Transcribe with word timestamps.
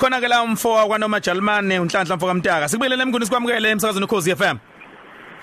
khona 0.00 0.20
ke 0.20 0.28
la 0.28 0.42
umfo 0.42 0.72
wakwanoma 0.72 1.20
Jalmane 1.20 1.78
unhlanhla 1.78 2.16
mfo 2.16 2.26
kaMtaka 2.26 2.68
sikubelele 2.68 3.02
emnguni 3.02 3.26
sikwamukele 3.26 3.70
emsakazweni 3.70 4.04
ukhozi 4.04 4.36
FM 4.36 4.56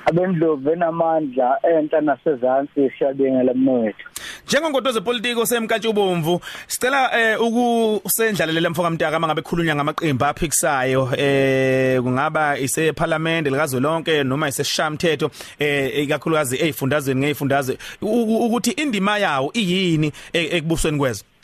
abendlovu 0.05 0.71
enamandla 0.71 1.59
enta 1.63 2.01
nasezantsi 2.01 2.91
siyabengela 2.97 3.53
mnotho 3.53 4.07
Njengongodo 4.47 4.91
zepolitiki 4.91 5.39
osemkantshubomvu 5.39 6.41
sicela 6.67 7.19
eh 7.19 7.41
ukusendlalelela 7.41 8.69
mfoka 8.69 8.89
mntaka 8.89 9.19
mangabe 9.19 9.41
khulunywa 9.41 9.75
ngamaqembu 9.75 10.25
aphikisayo 10.25 11.09
eh 11.17 12.01
kungaba 12.01 12.57
ise 12.57 12.93
parliament 12.93 13.47
likazwelonke 13.47 14.23
noma 14.23 14.47
iseshamthetho 14.47 15.29
eh 15.59 15.99
ikakhulukazi 15.99 16.55
ezifundazweni 16.55 17.19
ngezifundazwe 17.21 17.77
ukuthi 18.01 18.71
indima 18.71 19.17
yawo 19.17 19.51
iyini 19.53 20.11
e-, 20.33 20.57
ekubusweni 20.57 20.97
kwezwe? 20.97 21.36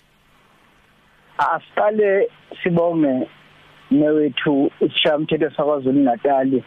Asiqale 1.51 2.29
sibonge 2.63 3.27
newethu 3.91 4.71
ishamthetho 4.79 5.49
sakwaZulu 5.51 5.99
Natal 6.03 6.61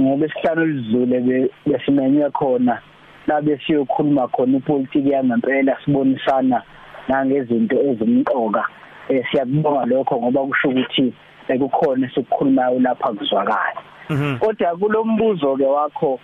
ngolesihlanu 0.00 0.64
lidlule 0.66 1.48
besimenywe 1.66 2.30
khona 2.30 2.78
labe 3.26 3.58
siyokhuluma 3.66 4.28
khona 4.28 4.56
ipolitiki 4.58 5.10
yangempela 5.10 5.76
sibonisana 5.84 6.62
nangezinto 7.08 7.76
ezimqoka. 7.88 8.64
Eh 9.08 9.24
siyakubonga 9.30 9.84
lokho 9.86 10.16
ngoba 10.16 10.46
kusho 10.46 10.68
ukuthi 10.68 11.12
bekukhona 11.48 12.10
sikukhulumayo 12.14 12.78
lapha 12.80 13.12
kuzwakala. 13.12 13.80
Mhm. 14.10 14.38
kodwa 14.38 14.76
kulombuzo 14.76 15.56
ke 15.56 15.66
wakho 15.66 16.20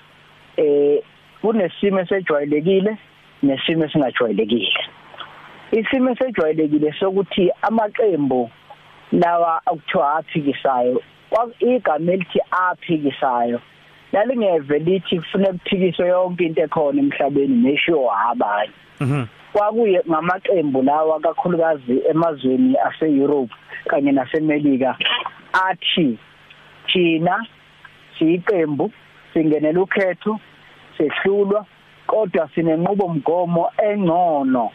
eh 0.56 1.02
kunesimo 1.40 2.00
esejwayelekile 2.00 2.96
nesimo 3.42 3.84
esingajwayelekile. 3.84 4.82
Isimo 5.72 6.10
esejwayelekile 6.10 6.92
sokuthi 7.00 7.50
amaqembu 7.62 8.50
lawa 9.12 9.60
akuthiwa 9.66 10.14
aphikisayo 10.14 11.02
igama 11.60 12.12
elithi 12.12 12.40
aphikisayo 12.50 13.60
lalingeve 14.12 14.78
lithi 14.78 15.20
kufuneka 15.20 15.52
kuphikiswe 15.52 16.08
yonke 16.08 16.44
into 16.44 16.62
ekhona 16.62 17.00
emhlabeni 17.00 17.56
neshiwo 17.62 18.12
abanye 18.30 18.72
mhm. 19.00 19.24
Kwakuye 19.52 20.02
ngamaqembu 20.08 20.82
lawa 20.82 21.20
kakhulukazi 21.20 22.02
emazweni 22.10 22.76
ase-Europe 22.76 23.54
kanye 23.88 24.12
nasemelika 24.12 24.96
athi 25.52 26.18
thina 26.86 27.46
siyiqembu 28.18 28.92
singenela 29.32 29.80
ukhetho 29.80 30.40
sehlulwa 30.98 31.66
kodwa 32.06 32.48
sinenqubo 32.54 33.08
mgomo 33.08 33.70
engcono. 33.78 34.70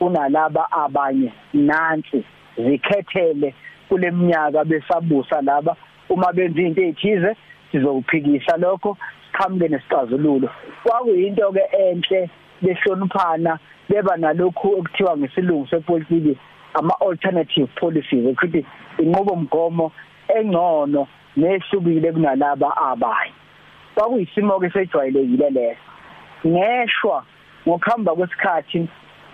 Kunalaba 0.00 0.72
abanye 0.72 1.32
nansi 1.52 2.24
zikhethele 2.56 3.54
kuleminyaka 3.88 4.64
besabusa 4.64 5.42
laba. 5.42 5.76
Uma 6.08 6.32
benza 6.32 6.62
into 6.62 6.82
ezithize 6.82 7.36
sizokuphikisa 7.70 8.56
lokho 8.56 8.96
siqhamuke 9.26 9.68
nesixazululo. 9.68 10.48
Kwakuyinto 10.82 11.52
ke 11.52 11.64
enhle 11.78 12.30
behloniphana 12.62 13.58
beba 13.88 14.16
nalokhu 14.16 14.78
okuthiwa 14.78 15.16
ngesilungu 15.16 15.66
sepolitiki 15.68 16.38
ama 16.74 16.94
alternative 17.00 17.68
policies 17.80 18.26
ukuthi 18.26 18.66
inqubo 18.98 19.36
mgomo 19.36 19.92
engcono 20.28 21.06
nehlukile 21.36 22.12
kunalaba 22.12 22.76
abanye. 22.76 23.34
Kwakuyisimo 23.94 24.60
ke 24.60 24.70
sejwayelekile 24.70 25.50
leso. 25.50 25.80
Ngeshwa 26.46 27.24
ngokuhamba 27.68 28.14
kwesikhathi 28.14 28.88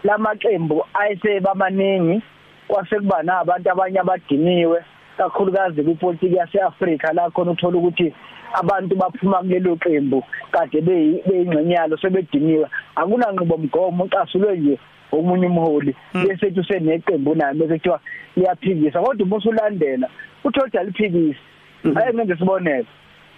lamaqembu 0.07 0.85
ayesebamaningi 0.95 2.23
kwase 2.69 2.97
kuba 3.01 3.23
nabantu 3.23 3.71
abanye 3.71 3.99
abadiniwe 4.01 4.79
kakhulukazi 5.17 5.83
kwipolitiki 5.83 6.37
yaseAfrika 6.37 7.13
la 7.13 7.31
khona 7.31 7.51
uthola 7.51 7.79
ukuthi 7.79 8.13
abantu 8.53 8.97
baphuma 8.97 9.39
kulelo 9.39 9.77
qembu 9.77 10.23
kade 10.53 10.81
beyingcenyalo 10.81 11.97
sebediniwe. 11.97 12.67
Akunanqobo 12.97 13.57
mgomo 13.57 14.05
ucasulwe 14.05 14.57
nje 14.57 14.79
omunye 15.13 15.47
umholi. 15.47 15.95
Hmm. 16.13 16.27
bese 16.27 16.47
ethi 16.47 16.61
useneqembu 16.61 17.35
naye 17.35 17.55
bese 17.55 17.75
kuthiwa 17.75 18.01
liyaphikisa. 18.37 19.01
Kodwa 19.01 19.27
uma 19.27 19.37
usulandela 19.37 20.09
uthola 20.45 20.85
liphikisa 20.85 21.41
hmm. 21.83 21.97
ayi 21.97 22.15
ngenze 22.15 22.37
sibonelo 22.37 22.87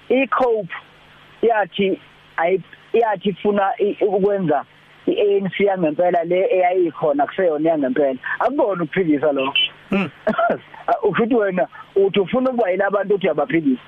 icope 0.08 0.74
yathi 1.42 2.00
yathi 2.92 3.28
ifuna 3.28 3.72
ukwenza 4.00 4.64
iANC 5.08 5.60
yangempela 5.60 6.24
le 6.24 6.48
eyayikhona 6.50 7.26
kuseyona 7.26 7.70
yangempela. 7.70 8.18
Akubona 8.38 8.82
ukuphikisa 8.82 9.32
lo 9.32 9.54
hmm. 9.90 10.10
ufuthi 11.08 11.34
wena 11.34 11.68
uthi 11.96 12.20
ufuna 12.20 12.50
ukuba 12.50 12.70
yilabantu 12.70 13.14
uthi 13.14 13.26
yabaphikisa? 13.26 13.82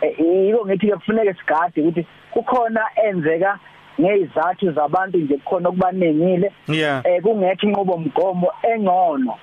E, 0.00 0.24
yiko 0.24 0.66
ngithi 0.66 0.86
ke 0.86 0.96
kufuneka 0.96 1.34
sigade 1.34 1.80
ukuthi 1.80 2.06
kukhona 2.30 2.80
enzeka 3.04 3.58
ngezathu 4.00 4.72
zabantu 4.72 5.18
nje 5.18 5.36
kukhona 5.36 5.68
okubanengile 5.68 6.52
eh 6.68 7.22
kungekho 7.22 7.66
inqubo 7.66 7.96
mgomo 7.98 8.52
engcono. 8.62 9.38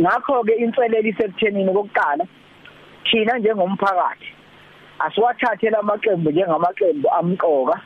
Ngakho 0.00 0.44
ke 0.44 0.54
inselelo 0.54 1.08
isekuthenini 1.08 1.72
kokuqala 1.72 2.26
thina 3.04 3.38
njengomphakathi 3.38 4.28
asiwathathe 4.98 5.70
lamaqembu 5.70 6.30
njengamaqembu 6.30 7.08
amqoka 7.10 7.80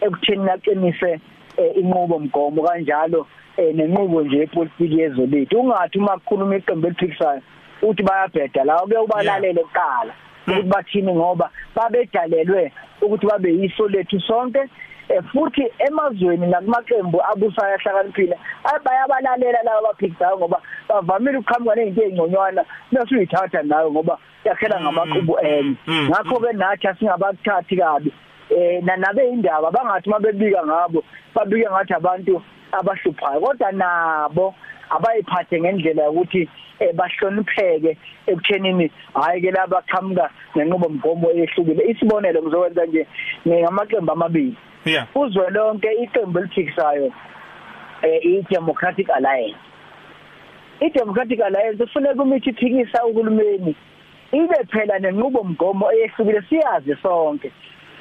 ekutheni 0.00 0.44
naqinise 0.44 1.10
Eh, 1.12 1.35
inqubo 1.56 2.18
mgomo 2.18 2.62
kanjalo 2.62 3.26
eh, 3.56 3.74
nenqubo 3.74 4.22
nje 4.22 4.36
yepolitiki 4.38 4.98
yezwe 5.00 5.26
lethu 5.26 5.60
ungathi 5.60 5.98
uma 5.98 6.18
kukhuluma 6.18 6.56
iqembu 6.56 6.86
eliphikisayo 6.86 7.42
uthi 7.82 8.02
bayabheda 8.02 8.64
lawo 8.64 8.86
ke 8.86 8.98
ubalalele 8.98 9.62
kuqala 9.62 10.12
hmm. 10.46 10.52
ukuthi 10.52 10.68
bathini 10.68 11.12
ngoba 11.12 11.50
babedalelwe 11.74 12.72
ukuthi 13.02 13.26
babe 13.26 13.48
yiso 13.52 13.88
lethu 13.88 14.20
sonke 14.20 14.60
eh 15.08 15.22
futhi 15.32 15.62
emazweni 15.78 16.46
nakumaqembu 16.46 17.22
abusayo 17.30 17.74
ahlakaniphile 17.74 18.36
bayabalalela 18.84 19.62
laba 19.62 19.78
abaphikisayo 19.78 20.38
ngoba 20.38 20.60
bavamile 20.88 21.38
ukuqhamuka 21.38 21.74
nezinto 21.74 22.02
ezingconywana 22.02 22.64
bese 22.92 23.14
uyithatha 23.14 23.62
nayo 23.62 23.90
ngoba 23.90 24.18
yakhela 24.44 24.80
ngamaqubu 24.80 25.32
hmm. 25.32 25.46
enye 25.46 25.76
hmm. 25.86 26.08
ngakho 26.08 26.40
ke 26.40 26.52
nathi 26.52 26.88
asingabathathi 26.88 27.76
kabi 27.76 28.12
eh 28.50 28.82
nanabe 28.82 29.28
indaba 29.28 29.70
bangathi 29.70 30.10
mabebika 30.10 30.66
ngabo 30.66 31.04
babike 31.34 31.66
ngathi 31.70 31.94
abantu 31.94 32.42
abahluphayo. 32.72 33.40
Kodwa 33.40 33.72
nabo 33.72 34.54
abayiphathe 34.90 35.60
ngendlela 35.60 36.10
ukuthi 36.10 36.48
eh, 36.78 36.94
bahlonipheke 36.94 37.96
ekuthenini 38.26 38.90
hayi 39.14 39.40
ke 39.40 39.50
laba 39.50 39.82
qhamuka 39.82 40.30
nenqubo 40.54 40.88
mgomo 40.88 41.30
ehlukile 41.30 41.84
isibonelo 41.90 42.42
ngizokwenza 42.42 42.86
nje 42.86 43.06
ngamaqembu 43.48 44.12
amabili. 44.12 44.56
Uzwe 45.14 45.50
lonke 45.50 45.88
iqembu 46.02 46.38
eliphikisayo 46.38 47.12
eh 48.02 48.20
i-Democratic 48.24 49.10
Alliance. 49.10 49.58
i-Democratic 50.80 51.40
Alliance 51.40 51.84
kufuneka 51.84 52.22
umithi 52.22 52.50
iphikisa 52.50 53.04
uhulumeni 53.04 53.76
ibe 54.32 54.56
phela 54.70 54.98
nenqubo 54.98 55.44
mgomo 55.44 55.92
eyehlukile 55.92 56.42
siyazi 56.48 56.96
sonke. 57.02 57.52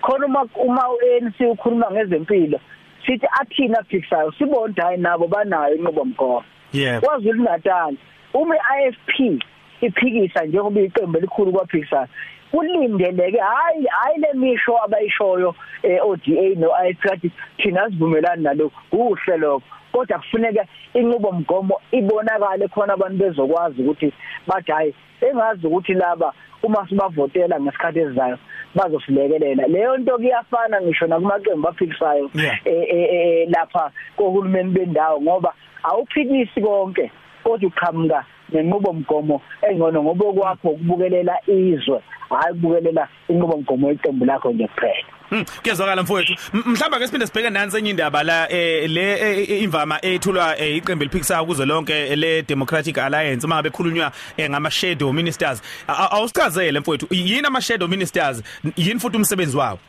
Khona 0.05 0.25
uma 0.25 0.47
uma 0.55 0.83
ANC 0.85 1.39
ukhuluma 1.51 1.91
ngezempilo 1.91 2.59
sithi 3.05 3.27
athina 3.41 3.83
fixayo 3.83 4.31
sibona 4.31 4.83
hayi 4.83 4.97
nabo 4.97 5.27
banayo 5.27 5.75
inqubo 5.75 6.05
mgomo 6.05 6.43
yeah 6.73 7.01
kwaZulu 7.01 7.43
Natal 7.43 7.95
uma 8.33 8.55
iIFP 8.55 9.43
iphikisa 9.81 10.45
njengoba 10.45 10.81
iqembu 10.81 11.17
elikhulu 11.17 11.51
kwaphikisa 11.51 12.07
kulindeleke 12.51 13.39
hayi 13.39 13.85
hayi 13.85 14.19
lemisho 14.19 14.83
abayishoyo 14.83 15.55
eh, 15.83 15.99
ODA 16.05 16.55
no 16.55 16.69
IFP 16.89 17.31
thina 17.57 17.89
sivumelana 17.89 18.41
nalokho 18.41 18.81
kuhle 18.89 19.37
lokho. 19.37 19.63
Kodwa 19.91 20.19
kufuneka 20.19 20.65
inqubo 20.93 21.31
mgomo 21.31 21.81
ibonakale 21.91 22.67
khona 22.67 22.93
abantu 22.93 23.17
bezokwazi 23.17 23.81
ukuthi 23.81 24.13
bathi 24.47 24.71
hayi 24.71 24.95
engazi 25.21 25.67
ukuthi 25.67 25.93
laba 25.93 26.33
uma 26.65 26.87
sibavotela 26.87 27.59
ngesikhathi 27.59 27.99
esizayo 27.99 28.37
bazosilekelela 28.75 29.67
leyo 29.67 29.97
nto 29.97 30.17
kuyafana 30.17 30.81
ngisho 30.81 31.07
nakumaqembu 31.07 31.67
aphikisayo 31.67 32.29
eh, 32.35 32.59
eh, 32.65 33.07
eh 33.15 33.49
lapha 33.49 33.91
kohulumeni 34.17 34.71
bendawo 34.71 35.21
ngoba 35.21 35.53
awuphikisi 35.83 36.61
konke 36.61 37.11
kodwa 37.43 37.67
uqhamuka 37.69 38.25
nenqubo 38.51 38.93
mgomo 38.93 39.41
engcono 39.61 40.03
ngoba 40.03 40.33
kwakho 40.33 40.69
ukubukelela 40.69 41.35
izwe 41.47 41.99
hayi 42.29 42.53
ukubukelela 42.53 43.07
inqubo 43.29 43.57
mgomo 43.57 43.89
yeqembu 43.89 44.25
lakho 44.25 44.51
nje 44.51 44.67
kuphela 44.67 45.05
Hmm 45.07 45.14
kuyezwakala 45.61 46.03
mfowethu. 46.03 46.33
Mhlamba 46.53 46.99
ke 46.99 47.07
siphinde 47.07 47.27
sibheke 47.27 47.49
nansi 47.49 47.77
enye 47.77 47.89
indaba 47.89 48.23
la 48.23 48.51
eh 48.51 48.89
le 48.89 49.13
eh, 49.13 49.49
eh, 49.49 49.63
imvama 49.63 49.99
ethulwa 50.01 50.57
iqembu 50.57 51.03
eliphikisayo 51.03 51.45
kuzo 51.45 51.65
lonke 51.65 52.15
le 52.15 52.41
Democratic 52.41 52.97
Alliance 52.97 53.45
uma 53.45 53.55
ngabe 53.55 53.69
khulunywa 53.69 54.11
ngama 54.49 54.71
shadow 54.71 55.13
ministers. 55.13 55.61
Awusichazele 55.87 56.79
mfowethu 56.79 57.07
yini 57.11 57.47
ama 57.47 57.61
shadow 57.61 57.87
ministers? 57.87 58.43
Yini 58.77 58.99
futhi 58.99 59.17
umsebenzi 59.17 59.57
wawo 59.57 59.79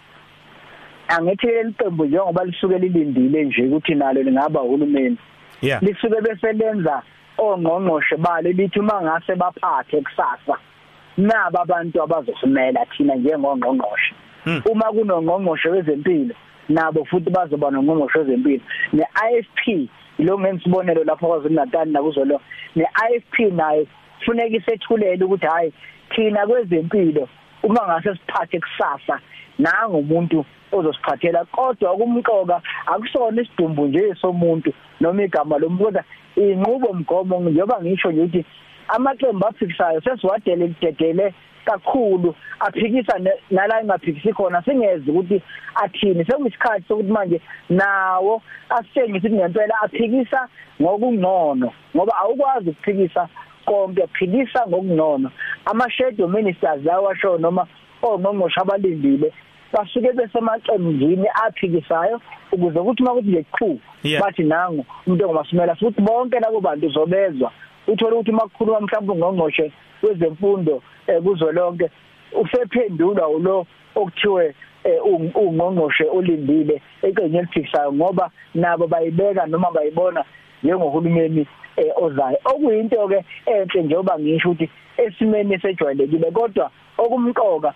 angithi 1.09 1.47
leqembu 1.47 2.05
njengoba 2.05 2.45
lisuke 2.45 2.79
lilindile 2.79 3.45
nje 3.45 3.63
ukuthi 3.63 3.95
nalo 3.95 4.23
lingaba 4.23 4.63
uhulumeni 4.63 5.19
yeah. 5.63 5.83
lisuke 5.83 6.21
bese 6.21 6.53
lenza 6.53 7.03
ongqongqoshe 7.39 8.17
bale 8.17 8.53
lithi 8.53 8.81
mangase 8.81 9.35
baphathe 9.35 10.01
kusasa 10.01 10.59
naba 11.17 11.61
abantu 11.63 12.03
abazosimela 12.03 12.87
thina 12.87 13.15
njengongqongqoshe. 13.15 14.15
Hmm. 14.15 14.27
Uma 14.47 14.93
kunongqongqoshe 14.93 15.69
wezempilo 15.69 16.35
nabo 16.69 17.05
futhi 17.05 17.31
bazoba 17.31 17.71
nongqongqoshe 17.71 18.19
wezempilo 18.19 18.63
ne-IFP 18.93 19.89
lo 20.19 20.39
ngesibonelo 20.39 21.05
lapho 21.05 21.27
kwaZulu 21.27 21.55
Natal 21.55 21.89
nakuzolo 21.89 22.41
ne-IFP 22.77 23.53
nayo 23.53 23.87
kufuneka 24.19 24.57
isethulele 24.57 25.25
ukuthi 25.25 25.47
hayi 25.47 25.73
thina 26.11 26.47
kwezempilo 26.47 27.29
uma 27.63 27.87
ngase 27.87 28.15
siphathe 28.15 28.61
kusasa 28.61 29.21
nangu 29.59 29.99
umuntu 29.99 30.45
ozosiphathela. 30.73 31.45
Kodwa 31.45 31.97
kumqoka 31.97 32.63
akusona 32.87 33.43
isidumbu 33.43 33.87
nje 33.87 34.15
somuntu 34.21 34.73
noma 35.01 35.23
igama 35.23 35.59
lomuntu 35.59 36.01
inqubo 36.37 36.93
mgomo 36.93 37.41
njengoba 37.41 37.83
ngisho 37.83 38.11
nje 38.13 38.21
ukuthi 38.23 38.45
amaqembu 38.89 39.47
aphikisayo 39.47 40.01
sesiwadele 40.01 40.69
kudedele 40.69 41.35
kakhulu 41.67 42.35
aphikisa 42.61 43.19
ne- 43.19 43.41
nala 43.51 43.81
engaphikisi 43.83 44.33
khona 44.33 44.63
singeze 44.63 45.11
ukuthi 45.11 45.43
athini. 45.75 46.25
Sekuyisikhathi 46.25 46.85
sokuthi 46.89 47.13
manje 47.13 47.41
nawo 47.71 48.43
asitshengise 48.71 49.29
ukuthi 49.29 49.35
ngempela 49.35 49.75
aphikisa 49.85 50.49
ngokungcono 50.83 51.73
ngoba 51.97 52.13
awukwazi 52.23 52.71
ukuphikisa 52.71 53.29
konke 53.67 54.07
phikisa 54.13 54.67
ngokungcono 54.69 55.31
ama 55.65 55.91
shadow 55.91 56.29
ministers 56.29 56.85
lawa 56.85 57.09
washo 57.09 57.39
noma 57.39 57.67
ongqongqoshe 58.03 58.61
abalindile 58.61 59.33
basuke 59.73 60.13
besemaqembini 60.13 61.27
aphikisayo 61.45 62.21
ukuze 62.53 62.79
ukuthi 62.79 63.03
makuthi 63.03 63.29
nje 63.29 63.45
qhu 63.53 63.79
Yeah. 64.03 64.23
bathi 64.23 64.43
nangu 64.43 64.87
umuntu 65.07 65.25
ongamasumela 65.25 65.75
futhi 65.75 66.01
bonke 66.01 66.39
labo 66.41 66.61
bantu 66.61 66.89
zobezwa. 66.89 67.51
Uthola 67.89 68.17
ukuthi 68.17 68.33
makukhuluma 68.33 68.81
mhlawumbe 68.81 69.13
ungqongqoshe 69.13 69.73
wezemfundo 70.03 70.83
eh, 71.07 71.23
kuzolonke 71.23 71.91
usephendulwa 72.33 73.29
ulo 73.29 73.67
okuthiwe 73.95 74.55
eh, 74.85 75.01
ung- 75.05 75.33
ungqongqoshe 75.35 76.05
olindile 76.11 76.83
eqenye 77.03 77.39
eliphikisayo 77.39 77.93
ngoba 77.93 78.31
nabo 78.55 78.87
bayibeka 78.87 79.47
noma 79.47 79.71
bayibona 79.71 80.25
njengohulumeni 80.63 81.47
eh, 81.77 81.93
ozayo. 81.97 82.39
Okuyinto 82.45 83.09
ke 83.09 83.25
enhle 83.47 83.83
njengoba 83.83 84.19
ngisho 84.19 84.51
ukuthi 84.51 84.71
esimeni 84.97 85.55
esejwayelekile 85.55 86.31
kodwa 86.31 86.71
okumqoka 86.99 87.75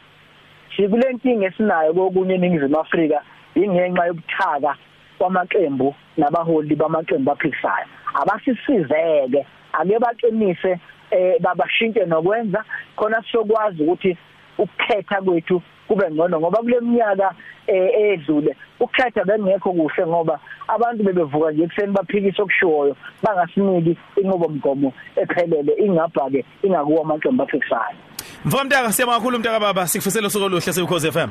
sikulenkinga 0.76 1.46
esinayo 1.46 1.94
kokunye 1.94 2.34
eningizimu 2.34 2.80
Afrika 2.80 3.22
ingenxa 3.54 4.06
yobuthaka 4.06 4.76
kwamaqembu 5.18 5.94
nabaholi 6.16 6.74
bamaqembu 6.76 7.30
aphikisayo. 7.32 7.86
Abasisizeke 8.14 9.46
ake 9.72 9.98
baqinise 9.98 10.78
eh 11.10 11.40
babashintshe 11.40 12.06
nokwenza 12.06 12.64
khona 12.96 13.22
sokwazi 13.32 13.82
ukuthi 13.82 14.16
ukukhetha 14.58 15.22
kwethu 15.22 15.62
kube 15.88 16.10
ngcono 16.10 16.40
ngoba 16.40 16.58
kule 16.58 16.80
minyaka 16.80 17.34
eh, 17.66 17.90
edlule 18.12 18.56
ukukhetha 18.80 19.24
bengekho 19.24 19.72
kuhle 19.72 20.06
ngoba 20.06 20.40
abantu 20.68 21.04
bebevuka 21.04 21.50
nje 21.50 21.62
ekseni 21.64 21.92
baphikisa 21.92 22.42
okushoyo 22.42 22.96
bangasiniki 23.22 23.96
inqubo 24.22 24.48
mgomo 24.48 24.92
ephelele 25.16 25.72
ingabha 25.84 26.30
ke 26.30 26.44
ingakuwa 26.62 27.02
amaqembu 27.02 27.42
aphikisayo 27.42 27.96
Mfo 28.44 28.64
Mtaka 28.64 28.92
siyabonga 28.92 29.18
kakhulu 29.18 29.38
Mtaka 29.38 29.60
baba. 29.60 29.86
Sikufisela 29.86 30.26
usuku 30.26 30.44
oluhle 30.44 30.72
sekhoze 30.72 31.12
FM 31.12 31.28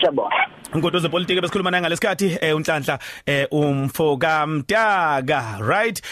siyabonga. 0.00 0.46
Inkodo 0.74 0.98
zepolitiki 0.98 1.40
besikhuluma 1.40 1.70
naye 1.70 1.82
ngalesikhathi 1.82 2.38
eh 2.40 2.56
unhlanhla 2.56 2.98
eh 3.26 3.46
umfo 3.50 4.16
kaMtaka 4.16 5.58
right? 5.60 6.02